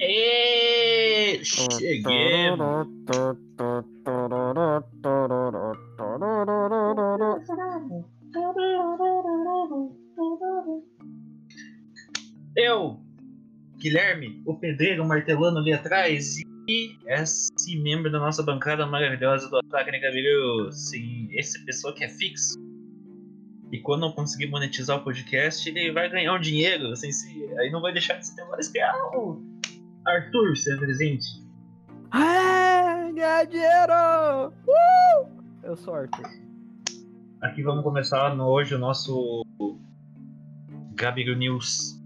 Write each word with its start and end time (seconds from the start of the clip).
E 0.00 1.40
cheguemos. 1.44 2.86
Eu, 12.56 13.00
Guilherme, 13.78 14.42
o 14.46 14.54
pedreiro 14.54 15.04
martelando 15.04 15.58
ali 15.58 15.72
atrás 15.72 16.38
e 16.68 16.98
esse 17.06 17.76
membro 17.76 18.10
da 18.10 18.18
nossa 18.18 18.42
bancada 18.42 18.86
maravilhosa 18.86 19.48
do 19.48 19.58
Ataque 19.58 19.90
Negaviru. 19.90 20.72
Sim, 20.72 21.28
esse 21.32 21.64
pessoa 21.64 21.94
que 21.94 22.04
é 22.04 22.08
fixo. 22.08 22.65
E 23.72 23.80
quando 23.80 24.02
não 24.02 24.12
conseguir 24.12 24.46
monetizar 24.46 24.98
o 24.98 25.04
podcast, 25.04 25.68
ele 25.68 25.92
vai 25.92 26.08
ganhar 26.08 26.34
um 26.34 26.40
dinheiro. 26.40 26.88
Assim, 26.92 27.10
se, 27.10 27.44
aí 27.58 27.70
não 27.70 27.80
vai 27.80 27.92
deixar 27.92 28.14
de 28.18 28.26
ser 28.26 28.42
o 28.42 29.42
Arthur 30.06 30.56
se 30.56 30.76
presente. 30.76 31.26
Ah, 32.12 33.10
ganhar 33.12 33.44
dinheiro! 33.46 34.52
Uh! 34.68 35.28
Eu 35.64 35.76
sou 35.76 35.94
o 35.94 35.96
Arthur. 35.96 36.28
Aqui 37.42 37.62
vamos 37.62 37.82
começar 37.82 38.34
no, 38.36 38.46
hoje 38.46 38.74
o 38.74 38.78
nosso 38.78 39.44
Gabiru 40.94 41.36
News. 41.36 42.00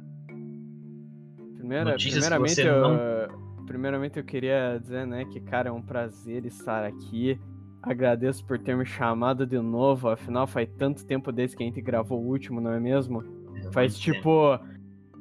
Primeira, 1.57 1.95
primeiramente, 1.97 2.61
eu, 2.61 2.81
não- 2.81 3.65
primeiramente 3.67 4.19
eu 4.19 4.25
queria 4.25 4.79
dizer, 4.81 5.07
né, 5.07 5.25
que, 5.27 5.41
cara, 5.41 5.69
é 5.69 5.73
um 5.73 5.83
prazer 5.83 6.47
estar 6.47 6.85
aqui. 6.85 7.39
Agradeço 7.83 8.45
por 8.45 8.59
ter 8.59 8.77
me 8.77 8.85
chamado 8.85 9.47
de 9.47 9.59
novo, 9.59 10.09
afinal 10.09 10.47
faz 10.47 10.69
tanto 10.77 11.05
tempo 11.05 11.33
desde 11.33 11.57
que 11.57 11.63
a 11.63 11.67
gente 11.67 11.81
gravou 11.81 12.21
o 12.21 12.27
último, 12.27 12.61
não 12.61 12.73
é 12.73 12.81
mesmo? 12.81 13.25
Faz 13.73 13.99
tipo 13.99 14.59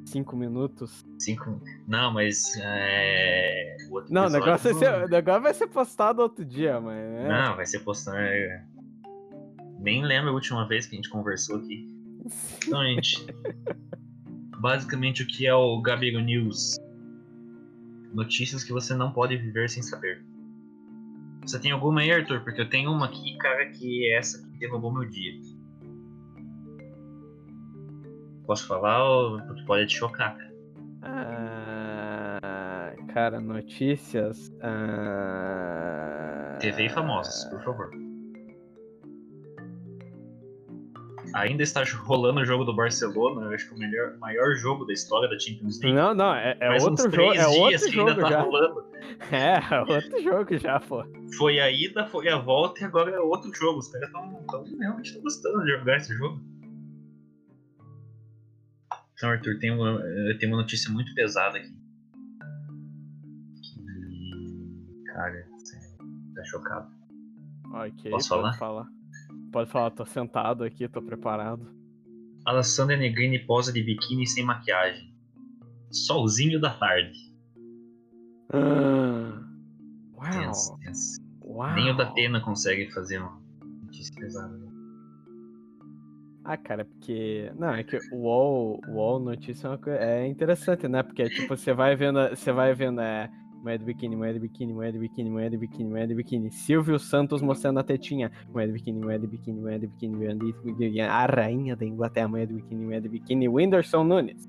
cinco 0.04 0.36
minutos. 0.36 1.04
Cinco. 1.18 1.60
Não, 1.86 2.12
mas. 2.12 2.54
É... 2.62 3.76
o 3.88 3.94
outro 3.94 4.12
Não, 4.12 4.26
o 4.26 4.30
negócio, 4.30 4.64
vai 4.64 4.72
não- 4.72 4.78
ser, 4.78 5.04
o 5.04 5.08
negócio 5.08 5.42
vai 5.42 5.54
ser 5.54 5.66
postado 5.68 6.22
outro 6.22 6.44
dia, 6.44 6.80
mas. 6.80 6.96
né? 6.96 7.28
Não, 7.28 7.56
vai 7.56 7.66
ser 7.66 7.80
postado. 7.80 8.18
é. 8.18 8.64
Nem 9.78 10.04
lembro 10.04 10.30
a 10.30 10.34
última 10.34 10.68
vez 10.68 10.86
que 10.86 10.94
a 10.94 10.96
gente 10.96 11.08
conversou 11.08 11.56
aqui. 11.56 11.88
Então, 12.66 12.82
gente. 12.84 13.26
basicamente, 14.60 15.22
o 15.22 15.26
que 15.26 15.46
é 15.46 15.54
o 15.54 15.80
Gabiru 15.80 16.20
News? 16.20 16.76
Notícias 18.12 18.62
que 18.62 18.72
você 18.72 18.94
não 18.94 19.12
pode 19.12 19.36
viver 19.36 19.70
sem 19.70 19.82
saber. 19.82 20.22
Você 21.42 21.58
tem 21.58 21.72
alguma 21.72 22.00
aí, 22.00 22.12
Arthur? 22.12 22.40
Porque 22.40 22.60
eu 22.60 22.68
tenho 22.68 22.92
uma 22.92 23.06
aqui, 23.06 23.36
cara, 23.38 23.66
que 23.70 24.06
é 24.10 24.18
essa 24.18 24.38
que 24.42 24.58
derrubou 24.58 24.92
meu 24.92 25.08
dia. 25.08 25.32
Posso 28.46 28.66
falar 28.66 29.04
ou 29.04 29.40
tu 29.40 29.64
pode 29.64 29.86
te 29.86 29.96
chocar, 29.96 30.36
cara? 30.36 30.50
Ah, 31.02 32.92
cara, 33.12 33.40
notícias. 33.40 34.52
Ah... 34.62 36.58
TV 36.60 36.86
e 36.86 36.88
famosos, 36.88 37.44
por 37.44 37.62
favor. 37.62 38.09
Ainda 41.34 41.62
está 41.62 41.82
rolando 41.84 42.40
o 42.40 42.44
jogo 42.44 42.64
do 42.64 42.74
Barcelona, 42.74 43.46
eu 43.46 43.54
acho 43.54 43.66
que 43.68 43.72
é 43.72 43.76
o 43.76 43.78
melhor, 43.78 44.16
maior 44.18 44.54
jogo 44.56 44.84
da 44.84 44.92
história 44.92 45.28
da 45.28 45.38
Champions 45.38 45.80
League. 45.80 45.94
Não, 45.96 46.14
não, 46.14 46.34
é, 46.34 46.56
é 46.60 46.70
outro 46.82 46.96
jogo. 47.10 47.10
três 47.10 47.38
É 47.38 47.46
outro 47.46 47.86
que 47.86 47.92
jogo 47.92 48.10
ainda 48.10 48.22
tá 48.22 48.28
já. 48.30 48.40
rolando. 48.42 48.90
É, 49.30 49.54
é 49.74 49.80
outro 49.80 50.22
jogo 50.22 50.58
já, 50.58 50.80
pô. 50.80 51.04
Foi 51.36 51.58
a 51.60 51.70
ida, 51.70 52.06
foi 52.06 52.28
a 52.28 52.38
volta 52.38 52.80
e 52.80 52.84
agora 52.84 53.10
é 53.10 53.18
outro 53.18 53.52
jogo. 53.54 53.78
Os 53.80 53.88
caras 53.88 54.08
estão 54.08 54.44
realmente 54.78 55.12
tão 55.12 55.22
gostando 55.22 55.64
de 55.64 55.70
jogar 55.72 55.96
esse 55.96 56.14
jogo. 56.14 56.40
Então, 59.14 59.30
Arthur, 59.30 59.58
tem 59.58 59.70
uma, 59.70 60.00
eu 60.00 60.38
tenho 60.38 60.52
uma 60.52 60.62
notícia 60.62 60.90
muito 60.92 61.12
pesada 61.14 61.58
aqui. 61.58 61.72
Que. 63.62 65.04
Cara, 65.12 65.46
você 65.58 65.76
tá 66.34 66.44
chocado. 66.44 66.90
Ok, 67.72 68.10
Posso 68.10 68.28
falar? 68.28 68.52
falar. 68.54 68.86
Pode 69.52 69.70
falar, 69.70 69.90
tô 69.90 70.04
sentado 70.06 70.64
aqui, 70.64 70.88
tô 70.88 71.02
preparado. 71.02 71.66
Alessandra 72.44 72.96
Negrini 72.96 73.38
posa 73.38 73.72
de 73.72 73.82
biquíni 73.82 74.26
sem 74.26 74.44
maquiagem. 74.44 75.12
Solzinho 75.90 76.60
da 76.60 76.70
tarde. 76.70 77.18
Ah, 78.52 79.42
Uau! 80.16 80.78
Uau! 81.44 81.74
Nem 81.74 81.90
o 81.90 81.96
da 81.96 82.04
Atena 82.04 82.40
consegue 82.40 82.90
fazer 82.92 83.18
uma 83.18 83.40
notícia 83.82 84.14
pesada. 84.14 84.70
Ah, 86.44 86.56
cara, 86.56 86.84
porque. 86.84 87.52
Não, 87.56 87.74
é 87.74 87.84
que 87.84 87.98
o 88.12 88.16
UOL, 88.16 88.80
o 88.88 88.92
UOL 88.92 89.20
notícia 89.20 89.66
é, 89.66 89.70
uma 89.70 89.80
é 89.90 90.26
interessante, 90.26 90.88
né? 90.88 91.02
Porque, 91.02 91.28
tipo, 91.28 91.56
você 91.56 91.72
vai 91.72 91.94
vendo. 91.96 92.18
Você 92.30 92.50
vai 92.52 92.74
vendo. 92.74 93.00
É, 93.00 93.30
moeda 93.62 93.78
de 93.78 93.84
biquíni, 93.84 94.16
moeda 94.16 94.34
de 94.34 94.40
biquíni, 94.40 94.72
moeda 94.72 94.92
de 94.92 94.98
biquíni, 94.98 95.30
moeda 95.30 95.50
de 95.50 95.56
biquíni, 95.58 95.90
moeda 95.90 96.06
de 96.08 96.14
biquíni. 96.14 96.50
Silvio 96.50 96.98
Santos 96.98 97.42
mostrando 97.42 97.78
a 97.78 97.82
tetinha. 97.84 98.30
Moeda 98.52 98.68
de 98.68 98.78
biquíni, 98.78 99.00
moeda 99.00 99.20
de 99.20 99.26
biquíni, 99.26 99.60
moeda 99.60 99.78
de 100.34 100.52
biquíni. 100.52 101.00
A 101.00 101.26
rainha 101.26 101.76
da 101.76 101.84
Inglaterra, 101.84 102.28
moeda 102.28 102.46
de 102.46 102.54
biquíni, 102.54 102.84
moeda 102.84 103.02
de 103.02 103.08
biquíni. 103.08 103.48
Whindersson 103.48 104.04
Nunes. 104.04 104.48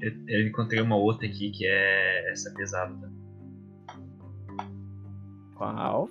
Eu, 0.00 0.12
eu 0.28 0.46
encontrei 0.46 0.80
uma 0.80 0.96
outra 0.96 1.26
aqui 1.26 1.50
que 1.50 1.66
é 1.66 2.30
essa 2.30 2.52
pesada. 2.54 2.94
também. 2.94 3.16
Qual? 5.54 6.08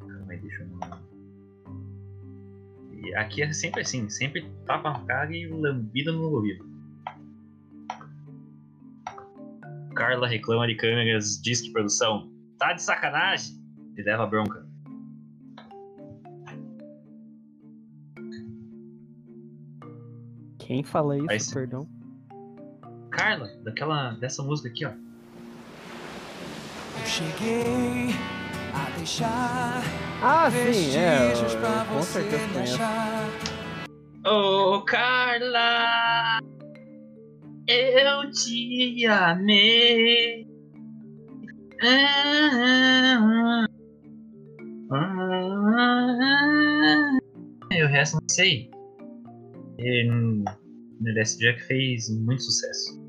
Calma 0.00 0.32
aí, 0.32 0.38
deixa 0.38 0.62
eu. 0.62 1.15
E 3.06 3.14
aqui 3.14 3.40
é 3.42 3.52
sempre 3.52 3.82
assim, 3.82 4.08
sempre 4.10 4.50
tapa 4.66 4.90
na 4.92 5.00
cara 5.04 5.30
e 5.32 5.46
lambida 5.46 6.10
no 6.10 6.22
ouvido. 6.22 6.66
Carla 9.94 10.26
reclama 10.26 10.66
de 10.66 10.74
câmeras, 10.74 11.40
diz 11.40 11.60
que 11.60 11.72
produção 11.72 12.30
tá 12.58 12.72
de 12.72 12.82
sacanagem 12.82 13.54
e 13.96 14.02
leva 14.02 14.26
bronca. 14.26 14.66
Quem 20.58 20.82
fala 20.82 21.16
isso, 21.16 21.26
Aí 21.30 21.54
perdão? 21.54 21.86
Carla, 23.10 23.48
daquela 23.62 24.10
dessa 24.12 24.42
música 24.42 24.68
aqui, 24.68 24.84
ó. 24.84 24.90
Eu 27.00 27.06
cheguei 27.06 28.10
a 28.74 28.90
deixar 28.98 29.82
Ah, 30.22 30.50
sim, 30.50 30.96
é. 30.96 31.32
eu- 31.32 31.86
Com 31.86 31.98
você 32.02 32.20
certeza 32.20 32.48
conheço. 32.52 32.78
Ô 34.28 34.82
Carla, 34.82 36.40
eu 37.68 38.28
te 38.32 39.06
amei. 39.06 40.44
Ah, 41.80 43.66
ah, 44.90 45.26
ah. 45.70 47.18
O 47.70 47.86
resto 47.86 48.14
não 48.14 48.28
sei. 48.28 48.68
E, 49.78 50.10
hum, 50.10 50.44
Merece 51.00 51.38
Jack 51.38 51.62
fez 51.62 52.10
muito 52.18 52.42
sucesso. 52.42 53.00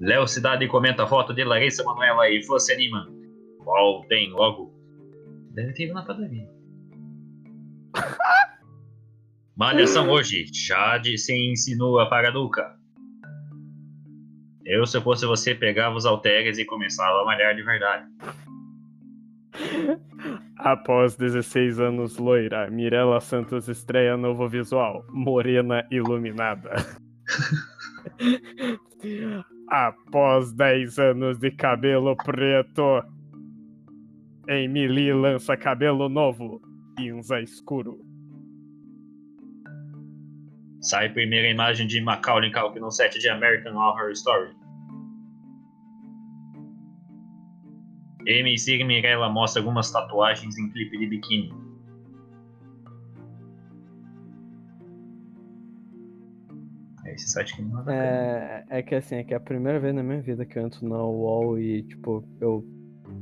Léo 0.00 0.26
Cidade 0.26 0.66
comenta 0.66 1.04
a 1.04 1.06
foto 1.06 1.32
de 1.32 1.44
Larissa 1.44 1.84
Manoela 1.84 2.28
e 2.28 2.44
você 2.44 2.72
anima. 2.72 3.08
Qual 3.62 4.04
tem 4.08 4.32
logo? 4.32 4.74
Deve 5.52 5.72
ter 5.74 5.84
ido 5.84 5.94
na 5.94 6.02
padaria. 6.04 6.61
Malhação 9.56 10.08
hoje. 10.08 10.46
Jade 10.52 11.18
se 11.18 11.34
insinua 11.34 12.08
para 12.08 12.30
Duca. 12.30 12.74
Eu, 14.64 14.86
se 14.86 15.00
fosse 15.00 15.26
você, 15.26 15.54
pegava 15.54 15.96
os 15.96 16.06
halteres 16.06 16.58
e 16.58 16.64
começava 16.64 17.20
a 17.20 17.24
malhar 17.24 17.54
de 17.54 17.62
verdade. 17.62 18.06
Após 20.58 21.16
16 21.16 21.80
anos 21.80 22.16
loira, 22.16 22.70
Mirella 22.70 23.20
Santos 23.20 23.68
estreia 23.68 24.16
novo 24.16 24.48
visual, 24.48 25.04
morena 25.10 25.86
iluminada. 25.90 26.70
Após 29.68 30.52
10 30.52 30.98
anos 30.98 31.38
de 31.38 31.50
cabelo 31.50 32.16
preto, 32.16 33.02
Emily 34.46 35.12
lança 35.12 35.56
cabelo 35.56 36.08
novo, 36.08 36.60
cinza 36.98 37.40
escuro. 37.40 38.04
Sai 40.80 41.08
primeira 41.10 41.48
imagem 41.48 41.86
de 41.86 42.00
Macaulay 42.00 42.50
Culkin 42.50 42.80
no 42.80 42.90
set 42.90 43.18
de 43.18 43.28
American 43.28 43.76
Horror 43.76 44.10
Story. 44.12 44.52
MC 48.26 48.82
Mirella 48.84 49.28
mostra 49.28 49.60
algumas 49.60 49.90
tatuagens 49.90 50.56
em 50.58 50.70
clipe 50.70 50.98
de 50.98 51.06
biquíni. 51.06 51.52
É 57.04 57.14
esse 57.14 57.28
site 57.30 57.56
que 57.56 57.62
não 57.62 57.88
É, 57.90 58.64
é 58.70 58.82
que 58.82 58.94
assim, 58.94 59.16
é 59.16 59.24
que 59.24 59.34
é 59.34 59.36
a 59.36 59.40
primeira 59.40 59.78
vez 59.78 59.94
na 59.94 60.02
minha 60.02 60.20
vida 60.20 60.44
que 60.44 60.58
eu 60.58 60.66
entro 60.66 60.88
na 60.88 61.02
UOL 61.02 61.58
e, 61.58 61.82
tipo, 61.82 62.24
eu 62.40 62.64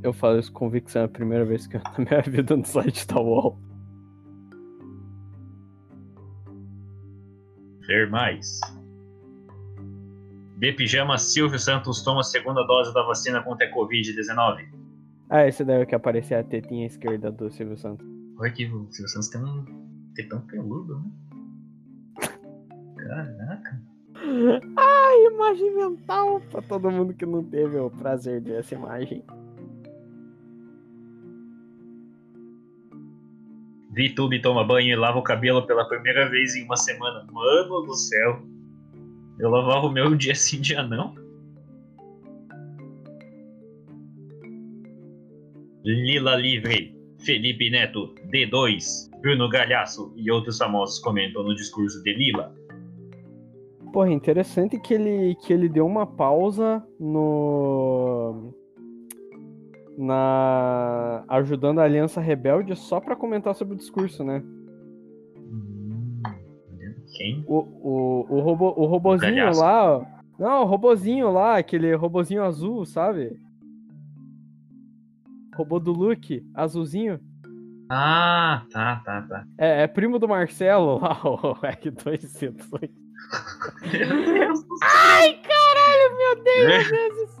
Eu 0.03 0.13
falo 0.13 0.39
isso 0.39 0.51
com 0.51 0.65
convicção, 0.65 1.03
é 1.03 1.05
a 1.05 1.09
primeira 1.09 1.45
vez 1.45 1.67
que 1.67 1.77
eu 1.77 1.81
na 1.97 2.05
minha 2.05 2.21
vida 2.21 2.55
no 2.55 2.65
site 2.65 3.07
da 3.07 3.19
UOL. 3.19 3.57
Ver 7.87 8.09
mais. 8.09 8.59
De 10.57 10.71
pijama, 10.73 11.17
Silvio 11.17 11.57
Santos 11.59 12.03
toma 12.03 12.21
a 12.21 12.23
segunda 12.23 12.63
dose 12.65 12.93
da 12.93 13.03
vacina 13.03 13.41
contra 13.41 13.67
a 13.67 13.73
Covid-19. 13.73 14.67
Ah, 15.29 15.47
esse 15.47 15.63
daí 15.63 15.81
é 15.81 15.83
o 15.83 15.87
que 15.87 15.95
aparecia 15.95 16.39
a 16.39 16.43
tetinha 16.43 16.85
esquerda 16.85 17.31
do 17.31 17.49
Silvio 17.49 17.77
Santos. 17.77 18.05
Olha 18.37 18.51
que 18.51 18.65
o 18.65 18.91
Silvio 18.91 19.07
Santos 19.07 19.29
tem 19.29 19.43
um 19.43 19.65
tetão 20.13 20.41
peludo, 20.41 20.99
né? 20.99 21.11
Caraca. 22.97 23.81
Ai, 24.77 25.25
imagem 25.33 25.75
mental 25.75 26.41
pra 26.51 26.61
todo 26.61 26.91
mundo 26.91 27.13
que 27.13 27.25
não 27.25 27.43
teve 27.43 27.77
o 27.77 27.89
prazer 27.89 28.41
de 28.41 28.51
ver 28.51 28.59
essa 28.59 28.75
imagem. 28.75 29.23
VTube 33.91 34.41
toma 34.41 34.63
banho 34.63 34.89
e 34.89 34.95
lava 34.95 35.19
o 35.19 35.23
cabelo 35.23 35.65
pela 35.67 35.85
primeira 35.85 36.29
vez 36.29 36.55
em 36.55 36.63
uma 36.63 36.77
semana. 36.77 37.25
Mano 37.31 37.81
do 37.81 37.93
céu. 37.93 38.41
Eu 39.39 39.49
lavava 39.49 39.87
o 39.87 39.91
meu 39.91 40.13
dia 40.15 40.35
sim, 40.35 40.61
dia 40.61 40.83
não. 40.83 41.13
Lila 45.83 46.35
Livre, 46.35 46.95
Felipe 47.19 47.69
Neto, 47.69 48.13
D2, 48.31 49.09
Bruno 49.19 49.49
Galhaço 49.49 50.13
e 50.15 50.29
outros 50.31 50.57
famosos 50.57 50.99
comentam 50.99 51.43
no 51.43 51.55
discurso 51.55 52.01
de 52.03 52.13
Lila. 52.13 52.53
Porra, 53.91 54.11
interessante 54.11 54.79
que 54.79 54.93
ele, 54.93 55.35
que 55.35 55.51
ele 55.51 55.67
deu 55.67 55.85
uma 55.85 56.05
pausa 56.05 56.85
no. 56.99 58.53
Na. 59.97 61.23
ajudando 61.27 61.79
a 61.79 61.83
Aliança 61.83 62.21
Rebelde 62.21 62.75
só 62.75 62.99
pra 62.99 63.15
comentar 63.15 63.53
sobre 63.53 63.75
o 63.75 63.77
discurso, 63.77 64.23
né? 64.23 64.41
Quem? 67.17 67.43
O, 67.45 67.57
o, 67.59 68.25
o, 68.29 68.39
robô, 68.39 68.73
o 68.75 68.85
robozinho 68.85 69.35
Galhaço. 69.35 69.59
lá, 69.61 69.97
ó. 69.97 70.05
Não, 70.39 70.61
o 70.63 70.65
robozinho 70.65 71.31
lá, 71.31 71.57
aquele 71.57 71.93
robozinho 71.93 72.43
azul, 72.43 72.85
sabe? 72.85 73.39
Robô 75.55 75.79
do 75.79 75.91
Luke, 75.91 76.43
azulzinho. 76.55 77.19
Ah, 77.89 78.63
tá, 78.71 79.01
tá, 79.03 79.21
tá. 79.23 79.45
É, 79.57 79.83
é 79.83 79.87
primo 79.87 80.17
do 80.17 80.27
Marcelo 80.27 80.97
lá, 81.03 81.19
o 81.23 81.55
R2C2. 81.55 82.89
Meu 83.91 84.33
Deus 84.33 84.63
do 84.63 84.77
céu. 84.77 84.87
Ai, 84.89 85.33
caralho, 85.41 86.17
meu 86.17 86.43
Deus, 86.43 86.73
às 86.73 86.89
vezes. 86.89 87.29
Desculpa, 87.29 87.40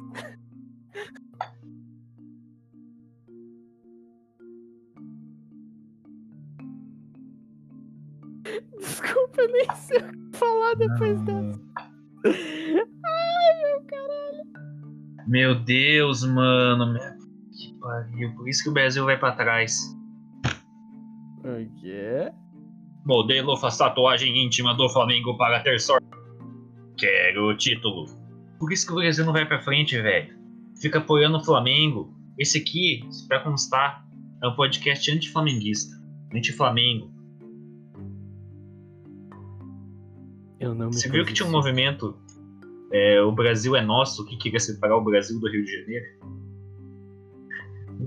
sei 9.91 9.99
o 9.99 10.31
que 10.31 10.37
falar 10.37 10.75
depois 10.75 11.21
dessa. 11.21 11.61
Ai, 12.25 13.63
meu 13.63 13.83
caralho. 13.87 14.43
Meu 15.27 15.55
Deus, 15.55 16.23
mano. 16.23 16.97
Que 17.51 17.73
pariu. 17.79 18.33
Por 18.35 18.49
isso 18.49 18.63
que 18.63 18.69
o 18.69 18.73
Brasil 18.73 19.05
vai 19.05 19.17
pra 19.17 19.33
trás. 19.33 19.79
O 21.43 21.79
quê? 21.81 22.31
Modelo 23.05 23.57
faz 23.57 23.77
tatuagem 23.77 24.45
íntima 24.45 24.75
do 24.75 24.87
Flamengo 24.89 25.37
para 25.37 25.59
ter 25.61 25.79
sorte. 25.79 26.05
Quero 26.97 27.49
o 27.49 27.57
título. 27.57 28.05
Por 28.59 28.71
isso 28.71 28.85
que 28.85 28.93
o 28.93 28.97
Brasil 28.97 29.25
não 29.25 29.33
vai 29.33 29.45
pra 29.45 29.61
frente, 29.61 29.99
velho. 29.99 30.35
Fica 30.79 30.99
apoiando 30.99 31.37
o 31.37 31.43
Flamengo. 31.43 32.15
Esse 32.37 32.59
aqui, 32.59 33.01
pra 33.27 33.39
constar, 33.39 34.05
é 34.43 34.47
um 34.47 34.55
podcast 34.55 35.11
anti-flamenguista. 35.11 35.95
Anti-Flamengo. 36.33 37.11
Eu 40.61 40.75
não 40.75 40.87
me 40.87 40.93
Você 40.93 41.09
viu 41.09 41.25
que 41.25 41.33
tinha 41.33 41.47
um 41.47 41.51
movimento 41.51 42.15
é, 42.91 43.19
O 43.21 43.31
Brasil 43.31 43.75
é 43.75 43.81
Nosso 43.81 44.23
que 44.25 44.37
queria 44.37 44.59
separar 44.59 44.95
o 44.95 45.03
Brasil 45.03 45.39
do 45.39 45.49
Rio 45.49 45.65
de 45.65 45.71
Janeiro? 45.71 46.05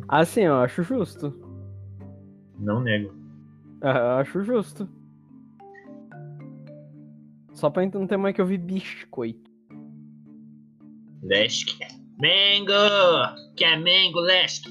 Ah, 0.08 0.24
sim, 0.24 0.42
eu 0.42 0.54
acho 0.54 0.82
justo. 0.84 1.34
Não 2.58 2.80
nego. 2.80 3.12
Ah, 3.82 3.98
Eu 3.98 4.10
acho 4.18 4.42
justo. 4.44 4.88
Só 7.52 7.70
pra 7.70 7.84
não 7.86 8.06
ter 8.06 8.16
mais 8.16 8.34
que 8.34 8.40
ouvir 8.42 8.58
biscoito. 8.58 9.50
Lesk. 11.22 11.68
Mengo! 12.20 12.72
Que 13.56 13.64
é 13.64 13.76
Mengo, 13.76 14.20
Lesk! 14.20 14.66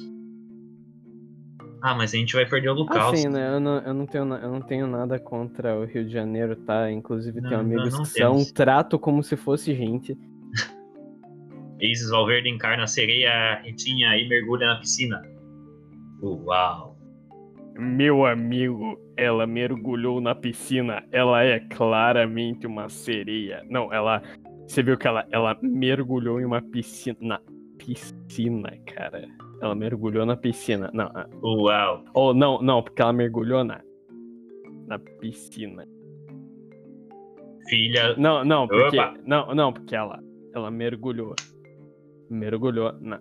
Ah, 1.86 1.94
mas 1.94 2.14
a 2.14 2.18
gente 2.18 2.34
vai 2.34 2.46
perder 2.46 2.70
o 2.70 2.74
Lucas. 2.76 2.98
Assim, 2.98 3.28
né? 3.28 3.56
Eu 3.56 3.60
não, 3.60 3.78
eu, 3.80 3.94
não 3.94 4.06
tenho, 4.06 4.24
eu 4.36 4.50
não 4.50 4.62
tenho 4.62 4.88
nada 4.88 5.20
contra 5.20 5.78
o 5.78 5.84
Rio 5.84 6.06
de 6.06 6.14
Janeiro, 6.14 6.56
tá? 6.56 6.90
Inclusive, 6.90 7.42
Não, 7.42 7.50
tenho 7.50 7.60
amigos 7.60 7.92
não, 7.92 7.98
não 7.98 8.06
que 8.06 8.12
são, 8.12 8.32
temos. 8.32 8.52
trato 8.54 8.98
como 8.98 9.22
se 9.22 9.36
fosse 9.36 9.76
gente. 9.76 10.18
Isis 11.82 12.10
Valverde 12.10 12.48
encarna 12.50 12.84
a 12.84 12.88
sereia 12.88 13.62
Ritinha 13.62 14.16
e 14.16 14.30
mergulha 14.30 14.68
na 14.68 14.76
piscina. 14.80 15.22
Uau! 16.22 16.98
Meu 17.78 18.26
amigo, 18.26 18.98
ela 19.18 19.46
mergulhou 19.46 20.22
na 20.22 20.34
piscina. 20.34 21.04
Ela 21.12 21.44
é 21.44 21.60
claramente 21.60 22.66
uma 22.66 22.88
sereia. 22.88 23.62
Não, 23.70 23.92
ela. 23.94 24.24
Você 24.66 24.82
viu 24.82 24.98
que 24.98 25.06
ela, 25.06 25.28
ela 25.30 25.58
mergulhou 25.62 26.40
em 26.40 26.46
uma 26.46 26.62
piscina. 26.62 27.18
Na 27.20 27.42
piscina, 27.78 28.72
cara. 28.86 29.28
Ela 29.62 29.76
mergulhou 29.76 30.26
na 30.26 30.36
piscina. 30.36 30.90
Não, 30.94 31.10
Uau! 31.42 32.04
ou 32.14 32.34
não, 32.34 32.62
não, 32.62 32.84
porque 32.84 33.02
ela 33.02 33.14
mergulhou 33.14 33.64
na. 33.64 33.82
Na 34.88 35.00
piscina. 35.00 35.88
Filha. 37.70 38.16
Não, 38.18 38.44
não, 38.44 38.68
porque. 38.68 39.00
Opa. 39.00 39.18
Não, 39.26 39.56
não, 39.56 39.72
porque 39.72 39.96
ela. 39.96 40.22
Ela 40.54 40.70
mergulhou. 40.70 41.36
Mergulhou 42.30 42.94
na. 43.00 43.20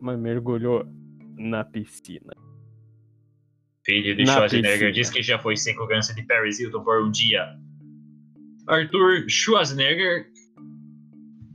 Mas 0.00 0.18
mergulhou 0.18 0.84
na 1.36 1.64
piscina. 1.64 2.32
Filho 3.84 4.16
de 4.16 4.24
Na 4.24 4.32
Schwarzenegger 4.32 4.72
piscina. 4.72 4.92
diz 4.92 5.10
que 5.10 5.22
já 5.22 5.38
foi 5.38 5.56
segurança 5.56 6.14
de 6.14 6.22
Paris 6.24 6.58
Hilton 6.58 6.82
por 6.82 7.04
um 7.04 7.10
dia. 7.10 7.46
Arthur 8.66 9.28
Schwarzenegger 9.28 10.26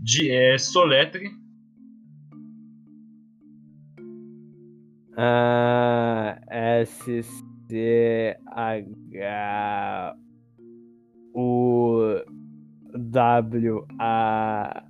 de 0.01 0.31
é, 0.31 0.57
Soletre. 0.57 1.29
Ah, 5.23 6.35
S 6.49 7.21
C 7.69 8.35
H 8.47 10.15
U 11.35 12.21
W 12.95 13.85
A 13.99 14.83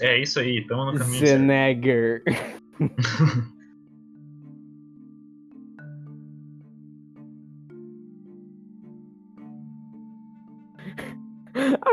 É 0.00 0.20
isso 0.20 0.40
aí, 0.40 0.58
estamos 0.58 0.94
no 0.94 0.98
caminho 0.98 1.26
certo. 1.26 1.44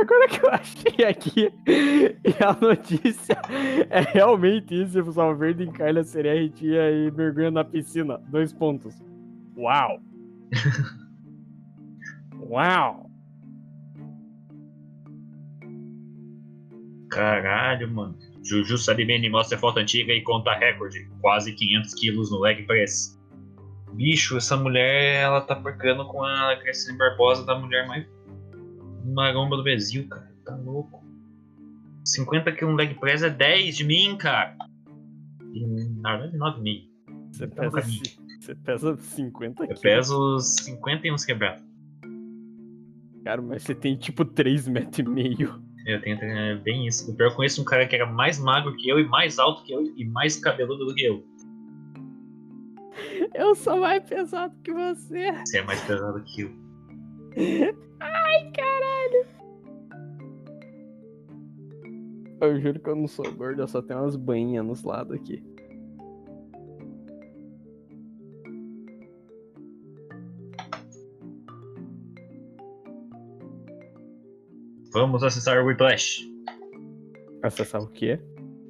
Agora 0.03 0.27
que 0.27 0.43
eu 0.43 0.49
achei 0.49 1.05
aqui, 1.05 1.53
e 1.67 2.43
a 2.43 2.53
notícia 2.59 3.39
é 3.89 3.99
realmente 4.01 4.81
isso: 4.81 4.99
o 4.99 5.11
Sal 5.11 5.35
Verde 5.35 5.63
encarna 5.63 6.03
sereia 6.03 6.41
retia 6.41 6.89
e 6.89 7.11
mergulha 7.11 7.51
na 7.51 7.63
piscina. 7.63 8.17
Dois 8.29 8.51
pontos. 8.51 8.95
Uau! 9.55 9.99
Uau! 12.49 13.11
Caralho, 17.11 17.91
mano. 17.91 18.17
Juju 18.43 18.77
Salimene 18.77 19.29
mostra 19.29 19.57
foto 19.57 19.79
antiga 19.79 20.13
e 20.13 20.21
conta 20.21 20.53
recorde. 20.53 21.07
Quase 21.21 21.53
500 21.53 21.93
quilos 21.93 22.31
no 22.31 22.39
leg 22.39 22.65
press. 22.65 23.19
Bicho, 23.93 24.37
essa 24.37 24.57
mulher, 24.57 25.21
ela 25.21 25.41
tá 25.41 25.55
porcando 25.55 26.07
com 26.07 26.23
a 26.23 26.57
Cristina 26.57 26.97
Barbosa 26.97 27.45
da 27.45 27.59
mulher 27.59 27.87
mais 27.87 28.07
maromba 29.05 29.57
do 29.57 29.63
Brasil, 29.63 30.07
cara. 30.07 30.31
Tá 30.45 30.55
louco. 30.55 31.03
50 32.05 32.51
quilos 32.53 32.71
no 32.71 32.77
leg 32.77 32.93
press 32.95 33.21
é 33.23 33.29
10 33.29 33.77
de 33.77 33.83
mim, 33.83 34.17
cara. 34.17 34.55
E, 35.53 35.65
na 36.01 36.17
verdade, 36.17 36.37
9,5. 36.37 36.89
Você 37.31 37.47
Tá 37.47 37.63
no 37.63 37.71
pesa, 37.71 37.87
você 38.39 38.55
pesa 38.55 38.97
50 38.97 39.63
Eu 39.63 39.67
quilos. 39.67 39.81
peso 39.81 40.39
50 40.39 41.07
e 41.07 41.11
uns 41.11 41.25
quebrados. 41.25 41.63
Cara, 43.23 43.41
mas 43.41 43.61
você 43.63 43.75
tem 43.75 43.95
tipo 43.95 44.25
3 44.25 44.67
metros 44.67 44.99
e 44.99 45.03
meio. 45.09 45.61
Eu 45.85 46.01
tenho 46.01 46.17
é, 46.23 46.55
bem 46.57 46.87
isso. 46.87 47.11
O 47.11 47.15
pior, 47.15 47.29
eu 47.29 47.35
conheço 47.35 47.61
um 47.61 47.65
cara 47.65 47.87
que 47.87 47.95
era 47.95 48.05
mais 48.05 48.39
magro 48.39 48.75
que 48.75 48.89
eu 48.89 48.99
e 48.99 49.05
mais 49.07 49.37
alto 49.39 49.63
que 49.63 49.71
eu 49.73 49.81
e 49.95 50.05
mais 50.05 50.35
cabeludo 50.37 50.85
do 50.85 50.93
que 50.95 51.03
eu. 51.03 51.23
Eu 53.33 53.55
sou 53.55 53.79
mais 53.79 54.03
pesado 54.07 54.53
que 54.63 54.71
você. 54.71 55.31
Você 55.45 55.59
é 55.59 55.63
mais 55.63 55.81
pesado 55.81 56.21
que 56.23 56.41
eu. 56.41 56.51
Ai, 57.99 58.51
caralho. 58.51 59.25
Eu 62.41 62.59
juro 62.59 62.79
que 62.79 62.89
eu 62.89 62.95
não 62.95 63.07
sou 63.07 63.31
gordo, 63.33 63.61
eu 63.61 63.67
só 63.67 63.81
tenho 63.81 63.99
umas 63.99 64.15
banhinhas 64.15 64.65
nos 64.65 64.83
lados 64.83 65.13
aqui. 65.15 65.43
Vamos 74.91 75.23
acessar 75.23 75.57
o 75.57 75.67
Whiplash. 75.67 76.29
Acessar 77.43 77.81
o 77.81 77.87
quê? 77.87 78.19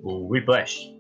O 0.04 0.28
Whiplash. 0.28 0.96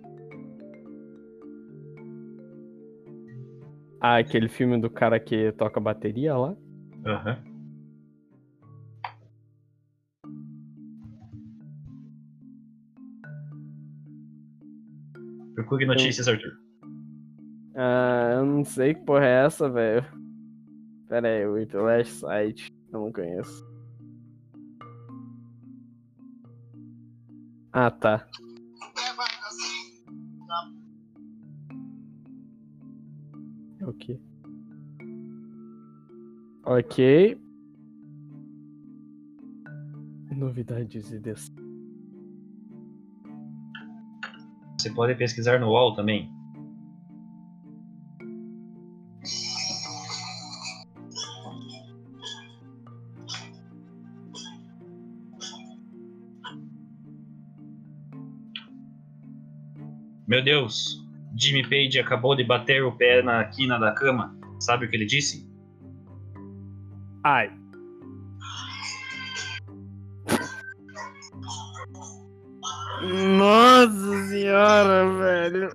Ah, 3.99 4.17
aquele 4.17 4.49
filme 4.49 4.79
do 4.81 4.89
cara 4.89 5.19
que 5.19 5.51
toca 5.51 5.79
bateria 5.79 6.35
lá? 6.35 6.55
Aham. 7.05 7.37
Uhum. 7.45 7.50
Procure 15.55 15.85
notícias, 15.85 16.27
Arthur. 16.27 16.51
Ah, 17.75 18.33
eu 18.35 18.45
não 18.45 18.63
sei 18.63 18.93
que 18.93 19.05
porra 19.05 19.25
é 19.25 19.45
essa, 19.45 19.69
velho. 19.69 20.05
Pera 21.07 21.27
aí, 21.27 21.45
o 21.45 21.53
Whiplash 21.53 22.09
Site. 22.19 22.71
Eu 22.91 22.99
não 23.01 23.11
conheço. 23.11 23.65
Ah, 27.73 27.89
tá. 27.89 28.27
É 33.79 33.87
o 33.87 33.93
quê? 33.93 34.19
Ok. 36.65 37.41
Novidades 40.31 41.11
e 41.11 41.19
des... 41.19 41.51
Você 44.81 44.89
pode 44.89 45.13
pesquisar 45.13 45.59
no 45.59 45.67
UOL 45.67 45.93
também. 45.93 46.27
Meu 60.27 60.43
Deus, 60.43 61.05
Jimmy 61.37 61.61
Page 61.61 61.99
acabou 61.99 62.35
de 62.35 62.43
bater 62.43 62.83
o 62.83 62.91
pé 62.91 63.21
na 63.21 63.43
quina 63.43 63.77
da 63.77 63.91
cama. 63.91 64.35
Sabe 64.59 64.87
o 64.87 64.89
que 64.89 64.95
ele 64.95 65.05
disse? 65.05 65.47
Ai. 67.23 67.51
Nossa 73.37 73.70
senhora, 74.31 75.13
velho. 75.17 75.69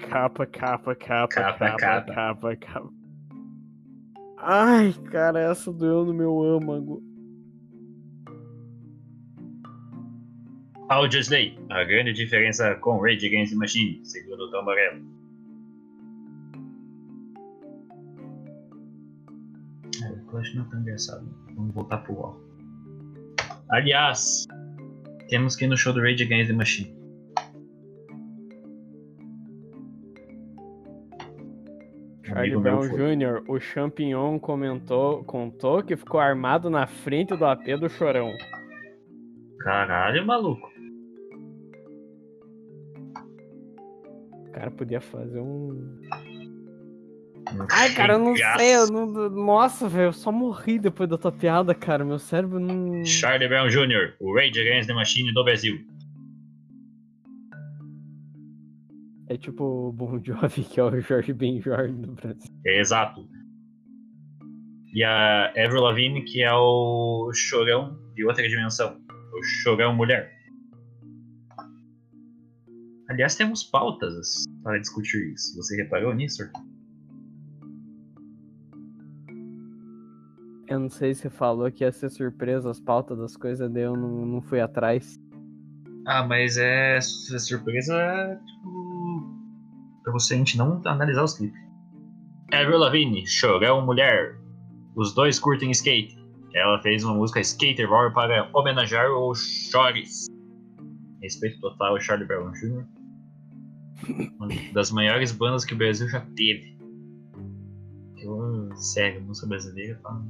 Capa, 0.10 0.46
capa, 0.46 0.96
capa, 0.96 1.28
Capa, 1.28 1.58
capa, 1.78 2.13
capa. 2.13 2.56
capa. 2.56 2.89
Ai, 4.38 4.94
cara, 5.12 5.39
essa 5.42 5.72
doeu 5.74 6.06
no 6.06 6.13
meu 6.13 6.42
âmago. 6.42 7.04
Audio 10.88 11.20
Slay, 11.20 11.60
a 11.70 11.84
grande 11.84 12.13
diferença 12.13 12.74
com 12.75 12.98
Rage 13.00 13.28
Against 13.28 13.51
the 13.51 13.58
Machine, 13.58 14.04
segundo 14.04 14.46
o 14.46 14.51
Tom 14.51 14.63
Morello. 14.63 15.06
É, 20.04 20.08
eu 20.32 20.38
acho 20.39 20.51
que 20.51 20.58
não 20.58 20.66
é 20.66 20.70
tão 20.70 20.80
engraçado. 20.80 21.28
Vamos 21.56 21.75
voltar 21.75 21.98
pro 22.00 22.13
UOL. 22.13 22.49
Aliás, 23.70 24.48
temos 25.30 25.56
que 25.56 25.66
ir 25.66 25.68
no 25.70 25.78
show 25.78 25.94
do 25.94 26.02
Rage 26.02 26.24
Against 26.24 26.50
the 26.50 26.56
Machine. 26.56 27.00
Charlie 32.24 32.58
Brown. 32.58 32.88
Jr., 32.90 33.44
o 33.48 33.60
Champignon 33.60 34.40
comentou, 34.40 35.24
contou 35.24 35.84
que 35.84 35.96
ficou 35.98 36.20
armado 36.20 36.70
na 36.70 36.86
frente 36.88 37.36
do 37.36 37.46
AP 37.46 37.66
do 37.80 37.90
Chorão. 37.90 38.32
Caralho, 39.60 40.26
maluco. 40.26 40.70
O 44.48 44.52
cara 44.52 44.72
podia 44.72 45.02
fazer 45.02 45.40
um. 45.40 46.00
Ai, 47.72 47.94
cara, 47.94 48.13
eu 48.13 48.20
não 48.20 48.36
sei. 48.36 48.75
Eu 48.75 48.88
não... 48.88 49.29
Nossa, 49.29 49.88
velho, 49.88 50.06
eu 50.06 50.13
só 50.13 50.32
morri 50.32 50.79
depois 50.79 51.10
da 51.10 51.18
tua 51.18 51.32
piada, 51.32 51.74
cara. 51.74 52.06
Meu 52.06 52.20
cérebro 52.20 52.60
não. 52.60 53.03
Charlie 53.06 53.48
Brown 53.48 53.68
Jr., 53.68 54.15
o 54.20 54.36
Rage 54.36 54.60
Against 54.60 54.88
the 54.88 54.94
Machine 54.94 55.34
do 55.34 55.44
Brasil. 55.44 55.77
É 59.27 59.38
tipo 59.38 59.63
o 59.63 59.91
Bon 59.91 60.20
Jovi, 60.24 60.63
que 60.63 60.79
é 60.79 60.84
o 60.84 61.00
Jorge 61.00 61.34
Ben 61.34 61.62
Jorge 61.62 61.94
do 61.94 62.13
Brasil. 62.13 62.51
Exato. 62.65 63.27
E 64.91 65.03
a 65.03 65.50
Avril 65.50 65.82
Lavigne, 65.82 66.24
que 66.24 66.41
é 66.41 66.51
o 66.51 67.32
chorão 67.32 68.00
de 68.15 68.25
outra 68.25 68.48
dimensão. 68.48 69.00
O 69.32 69.44
chorão 69.62 69.94
mulher. 69.96 70.32
Aliás, 73.08 73.36
temos 73.36 73.63
pautas 73.63 74.46
para 74.63 74.79
discutir 74.79 75.34
isso. 75.34 75.56
Você 75.58 75.75
reparou 75.75 76.13
nisso? 76.13 76.44
Arthur? 76.44 76.69
Eu 80.70 80.80
não 80.80 80.90
sei 80.90 81.14
se 81.16 81.22
você 81.24 81.30
falou 81.30 81.72
que 81.72 81.84
ia 81.84 81.92
ser 81.92 82.10
surpresa 82.10 82.70
as 82.70 82.80
pautas 82.80 83.18
das 83.18 83.36
coisas, 83.36 83.72
daí 83.72 83.84
eu 83.84 83.96
não, 83.98 84.26
não 84.26 84.42
fui 84.42 84.62
atrás. 84.62 85.20
Ah, 86.06 86.24
mas 86.24 86.58
é 86.58 87.02
su- 87.02 87.40
surpresa, 87.40 88.40
tipo, 88.46 89.40
pra 90.04 90.14
você 90.14 90.36
a 90.36 90.38
gente 90.38 90.58
não 90.58 90.80
analisar 90.86 91.24
os 91.24 91.34
clipes. 91.36 91.60
Avril 92.54 92.78
Lavigne, 92.78 93.26
chorão 93.28 93.84
mulher. 93.86 94.38
Os 94.96 95.14
dois 95.14 95.40
curtem 95.40 95.72
skate. 95.72 96.18
Ela 96.54 96.80
fez 96.82 97.04
uma 97.04 97.14
música 97.14 97.40
Skater 97.40 97.90
War 97.92 98.12
para 98.14 98.50
homenagear 98.54 99.10
o 99.12 99.34
Chores. 99.36 100.26
Respeito 101.22 101.60
total 101.60 101.94
ao 101.94 102.00
Charlie 102.02 102.28
Brown 102.28 102.52
Jr. 102.54 102.86
Uma 104.40 104.48
das 104.74 104.92
maiores 104.92 105.32
bandas 105.32 105.64
que 105.64 105.74
o 105.74 105.78
Brasil 105.78 106.08
já 106.10 106.22
teve. 106.36 106.78
Eu, 108.22 108.76
sério, 108.76 109.22
música 109.22 109.48
brasileira 109.48 110.00
tá. 110.04 110.22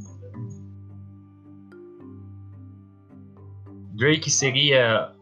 Drake 3.94 4.30
seria. 4.30 5.14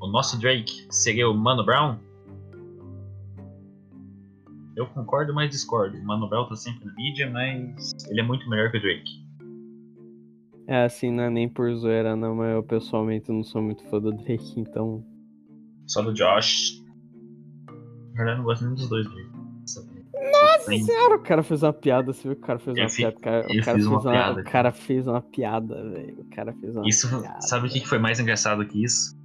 O 0.00 0.06
nosso 0.08 0.38
Drake 0.38 0.86
seria 0.90 1.28
o 1.28 1.34
Mano 1.34 1.64
Brown? 1.64 1.98
Eu 4.76 4.86
concordo, 4.86 5.34
mas 5.34 5.50
discordo. 5.50 5.96
O 5.96 6.04
Mano 6.04 6.28
Brown 6.28 6.48
tá 6.48 6.56
sempre 6.56 6.84
na 6.86 6.94
mídia, 6.94 7.30
mas 7.30 7.92
ele 8.08 8.20
é 8.20 8.24
muito 8.24 8.48
melhor 8.48 8.70
que 8.70 8.78
o 8.78 8.80
Drake. 8.80 9.30
É 10.66 10.84
assim, 10.84 11.10
não 11.10 11.24
é 11.24 11.30
nem 11.30 11.48
por 11.48 11.74
zoeira, 11.74 12.14
não, 12.14 12.36
mas 12.36 12.54
eu 12.54 12.62
pessoalmente 12.62 13.30
não 13.30 13.42
sou 13.42 13.60
muito 13.60 13.84
fã 13.88 14.00
do 14.00 14.12
Drake, 14.12 14.60
então. 14.60 15.04
Só 15.86 16.00
do 16.00 16.12
Josh. 16.12 16.80
Na 17.66 18.24
verdade, 18.24 18.30
eu 18.30 18.36
não 18.38 18.44
gosto 18.44 18.64
nem 18.64 18.74
dos 18.74 18.88
dois 18.88 19.06
Drake. 19.10 19.29
Senhora, 20.60 21.16
o 21.16 21.20
cara 21.22 21.42
fez 21.42 21.62
uma 21.62 21.72
piada, 21.72 22.12
você 22.12 22.28
viu 22.28 22.36
que 22.36 22.42
o 22.42 22.46
cara 22.46 22.58
fez 22.58 22.76
uma 22.76 22.86
piada? 22.88 23.16
O 23.16 23.20
cara, 23.20 23.46
o 23.46 23.62
fez 23.62 23.86
uma 23.86 24.00
piada, 24.00 24.40
o 24.40 24.44
cara 24.44 24.72
fez 24.72 25.06
uma 25.06 25.22
piada, 25.22 25.90
velho. 25.90 26.20
O 26.20 26.30
cara 26.34 26.52
fez 26.54 26.76
uma 26.76 26.88
Isso, 26.88 27.08
piada. 27.20 27.40
sabe 27.42 27.66
o 27.68 27.70
que 27.70 27.86
foi 27.86 27.98
mais 27.98 28.20
engraçado 28.20 28.66
que 28.66 28.84
isso? 28.84 29.16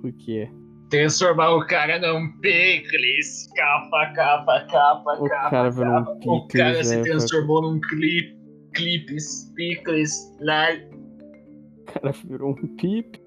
Por 0.00 0.12
quê? 0.12 0.50
Transformar 0.90 1.50
o 1.54 1.66
cara 1.66 1.98
num 1.98 2.32
picles. 2.40 3.48
Capa, 3.54 4.12
capa, 4.14 4.66
capa, 4.70 5.12
O 5.20 5.28
capa. 5.28 5.50
cara 5.50 5.70
virou 5.70 5.92
um 5.92 6.04
capa. 6.04 6.18
O 6.30 6.48
cara 6.48 6.68
picles, 6.70 6.86
se 6.88 6.96
né? 6.96 7.02
transformou 7.02 7.62
num 7.62 7.80
clipe. 7.80 8.40
Clipes, 8.74 9.52
picles, 9.54 10.34
lá. 10.40 10.68
O 10.72 11.84
cara 11.84 12.12
virou 12.26 12.50
um 12.52 12.76
pip. 12.76 13.20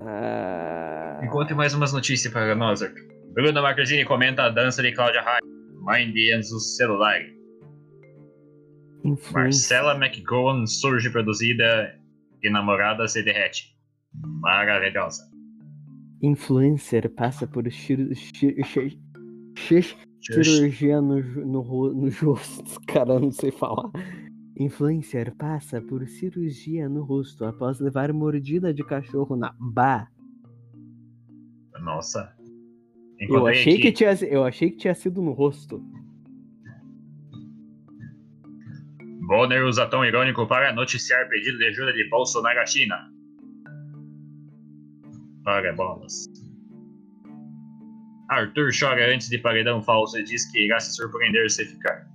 Ah, 0.00 0.79
conte 1.30 1.54
mais 1.54 1.74
umas 1.74 1.92
notícias 1.92 2.32
para 2.32 2.54
nós, 2.54 2.82
Arthur. 2.82 3.00
Bruna 3.34 3.62
Marquezine 3.62 4.04
comenta 4.04 4.44
a 4.44 4.48
dança 4.50 4.82
de 4.82 4.92
Cláudia 4.92 5.22
Raia. 5.22 5.40
Mind 5.82 6.14
Enzo 6.16 6.58
celular. 6.60 7.20
influência. 9.04 9.76
Marcela 9.78 9.94
McGowan 9.94 10.66
surge 10.66 11.08
produzida 11.10 11.98
e 12.42 12.50
namorada 12.50 13.06
se 13.08 13.22
derrete. 13.22 13.74
Maravilhosa. 14.42 15.22
Influencer 16.22 17.08
passa 17.14 17.46
por 17.46 17.64
ci- 17.70 18.14
ci- 18.14 18.56
ci- 19.56 19.96
cirurgia 20.20 21.00
no, 21.00 21.16
no, 21.22 21.94
no 21.94 22.10
rosto. 22.10 22.78
Cara, 22.86 23.18
não 23.18 23.30
sei 23.30 23.50
falar. 23.50 23.90
Influencer 24.58 25.34
passa 25.36 25.80
por 25.80 26.06
cirurgia 26.06 26.86
no 26.90 27.02
rosto 27.04 27.46
após 27.46 27.80
levar 27.80 28.12
mordida 28.12 28.74
de 28.74 28.84
cachorro 28.84 29.34
na 29.34 29.54
ba. 29.58 30.08
Nossa. 31.82 32.34
Eu 33.18 33.46
achei, 33.46 33.74
aqui. 33.74 33.82
que 33.82 33.92
tinha, 33.92 34.12
eu 34.28 34.44
achei 34.44 34.70
que 34.70 34.78
tinha 34.78 34.94
sido 34.94 35.20
no 35.20 35.32
rosto. 35.32 35.82
Bonner 39.26 39.64
usa 39.64 39.86
tom 39.86 40.04
irônico 40.04 40.46
para 40.46 40.72
noticiar 40.72 41.28
pedido 41.28 41.58
de 41.58 41.66
ajuda 41.66 41.92
de 41.92 42.08
Bolsonaro 42.08 42.60
à 42.60 42.66
China. 42.66 42.96
Ora 45.46 45.72
bolas. 45.72 46.26
Arthur 48.28 48.70
chora 48.78 49.12
antes 49.12 49.28
de 49.28 49.38
paredão 49.38 49.82
falso 49.82 50.18
e 50.18 50.24
diz 50.24 50.50
que 50.50 50.64
irá 50.64 50.80
se 50.80 50.94
surpreender 50.94 51.50
se 51.50 51.64
ficar. 51.64 52.08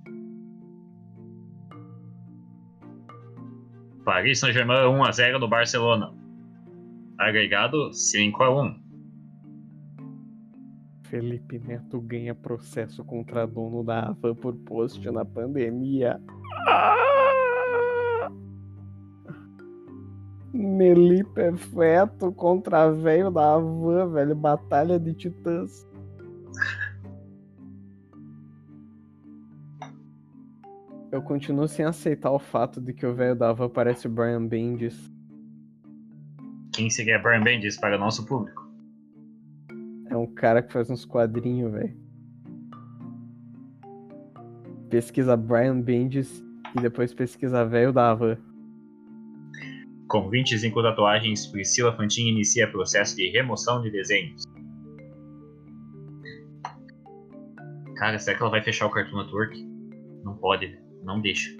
Paris 4.04 4.38
Saint-Germain 4.38 4.86
1x0 4.86 5.38
no 5.38 5.48
Barcelona. 5.48 6.14
Agregado 7.18 7.90
5x1. 7.90 8.85
Felipe 11.16 11.58
Neto 11.58 11.98
ganha 11.98 12.34
processo 12.34 13.02
contra 13.02 13.46
dono 13.46 13.82
da 13.82 14.08
Havan 14.08 14.34
por 14.34 14.54
post 14.54 15.10
na 15.10 15.24
pandemia. 15.24 16.20
Ah! 16.68 18.28
Nelipe 20.52 21.56
Feto 21.56 22.30
contra 22.32 22.90
velho 22.90 23.30
da 23.30 23.54
Havan, 23.54 24.12
velho. 24.12 24.34
Batalha 24.34 25.00
de 25.00 25.14
titãs. 25.14 25.88
Eu 31.10 31.22
continuo 31.22 31.66
sem 31.66 31.86
aceitar 31.86 32.30
o 32.30 32.38
fato 32.38 32.78
de 32.78 32.92
que 32.92 33.06
o 33.06 33.14
velho 33.14 33.34
da 33.34 33.48
Havan 33.48 33.70
parece 33.70 34.06
o 34.06 34.10
Brian 34.10 34.46
Bendis. 34.46 35.10
Quem 36.74 36.90
seria 36.90 37.18
Brian 37.18 37.42
Bendis 37.42 37.78
para 37.78 37.96
o 37.96 37.98
nosso 37.98 38.26
público? 38.26 38.65
Cara 40.36 40.62
que 40.62 40.72
faz 40.72 40.90
uns 40.90 41.04
quadrinhos, 41.04 41.72
velho. 41.72 41.96
Pesquisa 44.90 45.36
Brian 45.36 45.80
Bendis 45.80 46.44
e 46.76 46.80
depois 46.80 47.12
pesquisa 47.12 47.64
velho 47.64 47.92
da 47.92 48.10
Havan. 48.10 48.38
Com 50.08 50.28
25 50.28 50.82
tatuagens, 50.82 51.46
Priscila 51.46 51.96
Fantin 51.96 52.28
inicia 52.28 52.70
processo 52.70 53.16
de 53.16 53.28
remoção 53.30 53.80
de 53.80 53.90
desenhos. 53.90 54.44
Cara, 57.96 58.18
será 58.18 58.36
que 58.36 58.42
ela 58.42 58.50
vai 58.50 58.62
fechar 58.62 58.86
o 58.86 58.90
Cartoon 58.90 59.22
Network? 59.22 59.58
Não 60.22 60.36
pode, 60.36 60.78
não 61.02 61.20
deixa. 61.20 61.50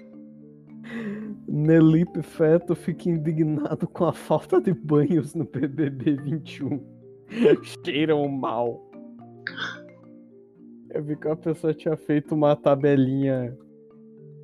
Nelipe 1.47 2.21
Feto 2.21 2.75
fica 2.75 3.09
indignado 3.09 3.87
com 3.87 4.05
a 4.05 4.13
falta 4.13 4.61
de 4.61 4.73
banhos 4.73 5.33
no 5.33 5.45
BBB 5.45 6.17
21. 6.17 6.96
Cheiram 7.85 8.27
mal. 8.27 8.83
Eu 10.89 11.03
vi 11.03 11.15
que 11.15 11.27
a 11.27 11.35
pessoa 11.35 11.73
tinha 11.73 11.95
feito 11.97 12.33
uma 12.33 12.55
tabelinha 12.55 13.55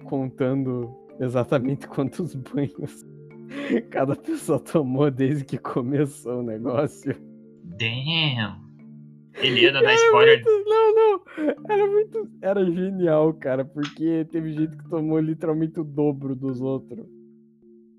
contando 0.06 0.94
exatamente 1.20 1.88
quantos 1.90 2.36
banhos 2.36 3.06
cada 3.90 4.16
pessoa 4.16 4.60
tomou 4.60 5.10
desde 5.10 5.46
que 5.46 5.58
começou 5.58 6.40
o 6.40 6.44
negócio. 6.44 7.16
Damn! 7.64 8.62
Eliana 9.42 9.82
dá 9.82 9.94
spoiler. 9.96 10.44
Muito- 10.44 10.70
não, 10.70 10.96
não. 10.96 11.22
Era 11.70 11.88
muito. 11.88 12.30
Era 12.42 12.66
genial, 12.66 13.34
cara, 13.34 13.66
porque 13.66 14.26
teve 14.32 14.54
gente 14.54 14.78
que 14.78 14.90
tomou 14.90 15.20
literalmente 15.20 15.80
o 15.80 15.84
dobro 15.84 16.36
dos 16.36 16.62
outros. 16.62 17.08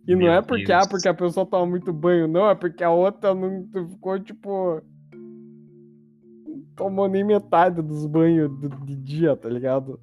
E 0.06 0.12
não 0.12 0.18
Meu 0.18 0.32
é 0.32 0.42
porque, 0.42 0.66
Deus. 0.66 0.84
ah, 0.84 0.88
porque 0.88 1.08
a 1.08 1.14
pessoa 1.14 1.46
toma 1.46 1.66
muito 1.66 1.92
banho, 1.92 2.28
não, 2.28 2.48
é 2.48 2.54
porque 2.54 2.84
a 2.84 2.90
outra 2.90 3.34
não 3.34 3.66
ficou, 3.88 4.20
tipo. 4.20 4.82
não 5.12 6.62
Tomou 6.76 7.08
nem 7.08 7.24
metade 7.24 7.80
dos 7.80 8.04
banhos 8.06 8.50
do, 8.58 8.68
de 8.68 8.96
dia, 8.96 9.36
tá 9.36 9.48
ligado? 9.48 9.98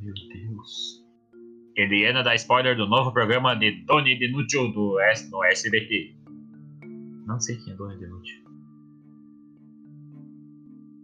Meu 0.00 0.12
Deus. 0.12 1.02
Eliana 1.76 2.22
dá 2.22 2.34
spoiler 2.34 2.76
do 2.76 2.86
novo 2.86 3.12
programa 3.12 3.54
de 3.54 3.84
Tony 3.86 4.18
Denútil 4.18 4.70
do 4.72 5.00
S 5.00 5.30
no 5.30 5.42
SBT. 5.44 6.14
Não 7.26 7.40
sei 7.40 7.56
quem 7.56 7.72
é 7.72 7.76
Tony 7.76 7.98
Denútil. 7.98 8.42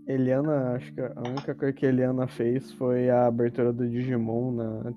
Eliana, 0.06 0.72
acho 0.74 0.92
que 0.92 1.00
a 1.00 1.22
única 1.28 1.54
coisa 1.54 1.72
que 1.72 1.87
a 1.87 1.88
Eliana 1.90 2.26
fez 2.26 2.72
foi 2.72 3.11
a 3.11 3.26
abertura 3.26 3.72
do 3.72 3.88
Digimon 3.88 4.52
na 4.52 4.92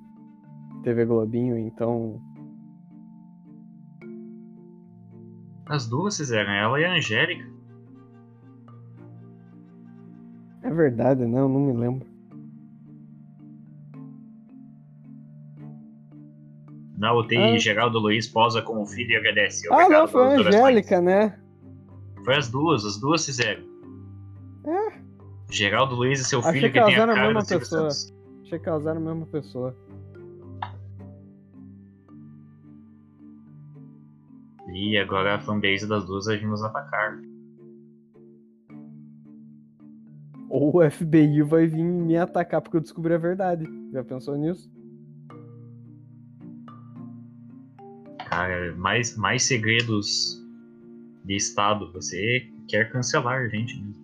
TV 0.83 1.05
Globinho, 1.05 1.57
então. 1.57 2.19
As 5.71 5.87
duas 5.87 6.17
fizeram, 6.17 6.51
ela 6.51 6.81
e 6.81 6.83
a 6.83 6.91
Angélica. 6.95 7.49
É 10.63 10.69
verdade, 10.69 11.25
não, 11.25 11.47
não 11.47 11.61
me 11.61 11.73
lembro. 11.73 12.05
Na 16.97 17.13
UTI, 17.13 17.37
Ah. 17.37 17.57
Geraldo 17.57 17.99
Luiz 17.99 18.27
posa 18.27 18.61
com 18.61 18.81
o 18.81 18.85
filho 18.85 19.11
e 19.11 19.15
agradece. 19.15 19.65
Ah, 19.71 19.75
Obrigado 19.75 20.01
não, 20.01 20.07
foi 20.09 20.21
a. 20.25 20.39
Angélica, 20.39 21.01
né? 21.01 21.39
Foi 22.25 22.35
as 22.35 22.49
duas, 22.49 22.83
as 22.85 22.99
duas 22.99 23.25
fizeram. 23.25 23.63
É? 24.65 25.01
Geraldo 25.49 25.95
Luiz 25.95 26.19
e 26.19 26.25
seu 26.25 26.39
Achei 26.39 26.51
filho 26.51 26.71
que 26.73 26.79
que, 26.79 26.85
tem 26.85 26.95
a 26.95 26.99
eram 27.01 27.13
a 27.13 27.15
cara 27.15 27.27
mesma 27.33 27.45
pessoa. 27.45 27.87
Achei 27.87 28.59
que 28.59 28.67
elas 28.69 28.85
eram 28.85 28.97
a 28.97 29.13
mesma 29.13 29.25
pessoa. 29.27 29.75
E 34.69 34.97
agora 34.97 35.35
a 35.35 35.39
fanbase 35.39 35.87
das 35.87 36.05
duas 36.05 36.25
vai 36.25 36.37
vir 36.37 36.47
nos 36.47 36.63
atacar. 36.63 37.19
Ou 40.49 40.75
o 40.75 40.91
FBI 40.91 41.41
vai 41.43 41.65
vir 41.65 41.83
me 41.83 42.17
atacar 42.17 42.61
porque 42.61 42.77
eu 42.77 42.81
descobri 42.81 43.13
a 43.13 43.17
verdade. 43.17 43.65
Já 43.93 44.03
pensou 44.03 44.35
nisso? 44.37 44.69
Cara, 48.29 48.75
mais, 48.75 49.15
mais 49.17 49.43
segredos 49.43 50.41
de 51.23 51.35
Estado. 51.35 51.91
Você 51.93 52.49
quer 52.67 52.91
cancelar 52.91 53.41
a 53.41 53.47
gente 53.47 53.81
mesmo. 53.81 54.01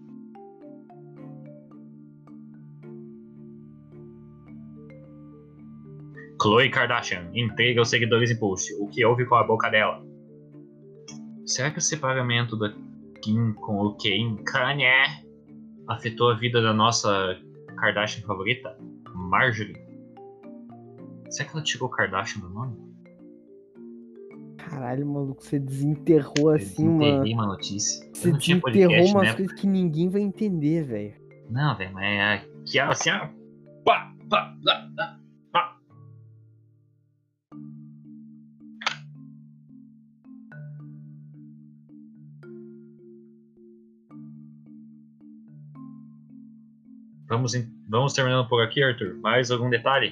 Khloe 6.40 6.70
Kardashian 6.70 7.30
entrega 7.34 7.82
aos 7.82 7.90
seguidores 7.90 8.32
em 8.32 8.40
post. 8.40 8.74
O 8.80 8.88
que 8.88 9.04
houve 9.04 9.26
com 9.26 9.36
a 9.36 9.44
boca 9.44 9.70
dela? 9.70 10.07
Será 11.48 11.72
que 11.72 11.80
o 11.80 11.82
separamento 11.82 12.58
da 12.58 12.74
Kim 13.22 13.54
com 13.54 13.78
o 13.78 13.96
Kim 13.96 14.36
Kanye 14.44 14.92
afetou 15.88 16.30
a 16.30 16.36
vida 16.36 16.62
da 16.62 16.74
nossa 16.74 17.40
Kardashian 17.78 18.26
favorita? 18.28 18.78
Marjorie? 19.16 19.78
Será 21.30 21.50
que 21.50 21.56
ela 21.56 21.64
tirou 21.64 21.88
Kardashian 21.88 22.42
do 22.42 22.50
nome? 22.50 22.76
Caralho, 24.58 25.08
maluco, 25.08 25.42
você 25.42 25.58
desenterrou 25.58 26.50
assim 26.50 26.84
Eu 26.84 26.92
uma. 26.92 27.00
desenterrei 27.00 27.34
uma 27.34 27.48
notícia. 27.48 28.10
Você 28.14 28.32
desenterrou 28.34 29.06
umas 29.06 29.28
né? 29.30 29.34
coisas 29.34 29.54
que 29.54 29.66
ninguém 29.66 30.10
vai 30.10 30.22
entender, 30.22 30.84
velho. 30.84 31.14
Não, 31.50 31.78
velho, 31.78 31.94
mas 31.94 32.04
é 32.04 32.34
aqui 32.34 32.78
assim, 32.78 33.10
ó. 33.10 33.30
Pá, 33.86 34.14
pá, 34.30 34.54
pá, 34.66 34.90
pá. 34.98 35.17
Vamos, 47.38 47.54
vamos 47.88 48.14
terminando 48.14 48.50
por 48.50 48.64
aqui, 48.64 48.82
Arthur. 48.82 49.16
Mais 49.22 49.52
algum 49.52 49.70
detalhe? 49.70 50.12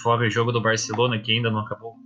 Fora 0.00 0.26
o 0.26 0.30
jogo 0.30 0.50
do 0.50 0.62
Barcelona 0.62 1.18
que 1.18 1.32
ainda 1.32 1.50
não 1.50 1.60
acabou. 1.60 1.94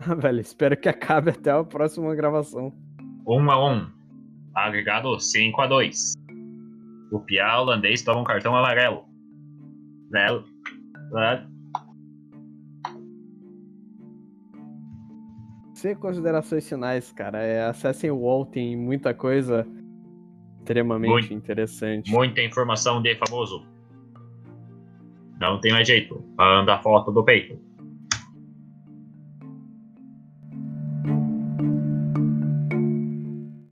Ah, 0.00 0.14
velho, 0.14 0.40
espero 0.40 0.76
que 0.76 0.88
acabe 0.88 1.30
até 1.30 1.50
a 1.50 1.64
próxima 1.64 2.14
gravação. 2.14 2.72
1 3.26 3.50
a 3.50 3.72
1 3.72 3.90
Agregado 4.54 5.18
5 5.18 5.60
a 5.60 5.66
2 5.66 6.12
O 7.10 7.18
Pia 7.20 7.60
holandês 7.60 8.02
toma 8.02 8.20
um 8.20 8.24
cartão 8.24 8.56
amarelo. 8.56 9.04
Lelo. 10.10 10.44
Sem 15.74 15.96
considerações 15.96 16.68
finais, 16.68 17.12
cara, 17.12 17.42
é, 17.42 17.64
acessem 17.64 18.10
o 18.10 18.18
UOL, 18.18 18.46
tem 18.46 18.76
muita 18.76 19.12
coisa 19.12 19.66
extremamente 20.68 21.10
Muito. 21.10 21.32
interessante. 21.34 22.10
Muita 22.10 22.42
informação 22.42 23.00
de 23.00 23.14
famoso. 23.16 23.66
Não 25.40 25.60
tem 25.60 25.72
mais 25.72 25.86
jeito. 25.86 26.22
Manda 26.36 26.74
a 26.74 26.78
foto 26.78 27.10
do 27.10 27.24
peito. 27.24 27.58